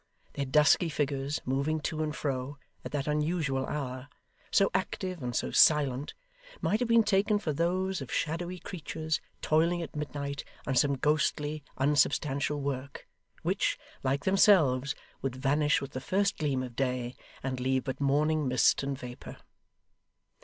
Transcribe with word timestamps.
Their 0.33 0.45
dusky 0.47 0.89
figures 0.89 1.41
moving 1.45 1.79
to 1.81 2.01
and 2.01 2.15
fro, 2.15 2.57
at 2.83 2.91
that 2.91 3.05
unusual 3.07 3.67
hour, 3.67 4.09
so 4.49 4.71
active 4.73 5.21
and 5.21 5.35
so 5.35 5.51
silent, 5.51 6.15
might 6.59 6.79
have 6.79 6.89
been 6.89 7.03
taken 7.03 7.37
for 7.37 7.53
those 7.53 8.01
of 8.01 8.11
shadowy 8.11 8.57
creatures 8.57 9.21
toiling 9.43 9.79
at 9.83 9.95
midnight 9.95 10.43
on 10.65 10.75
some 10.75 10.95
ghostly 10.97 11.63
unsubstantial 11.77 12.59
work, 12.61 13.07
which, 13.43 13.77
like 14.01 14.23
themselves, 14.25 14.95
would 15.21 15.35
vanish 15.35 15.81
with 15.81 15.91
the 15.91 16.01
first 16.01 16.35
gleam 16.39 16.63
of 16.63 16.75
day, 16.75 17.13
and 17.43 17.59
leave 17.59 17.83
but 17.83 18.01
morning 18.01 18.47
mist 18.47 18.81
and 18.81 18.97
vapour. 18.97 19.37